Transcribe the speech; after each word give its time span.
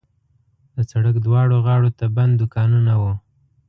د 0.75 0.77
سړک 0.91 1.15
دواړو 1.25 1.55
غاړو 1.65 1.89
ته 1.99 2.05
بند 2.15 2.33
دوکانونه 2.41 2.93
وو. 3.01 3.13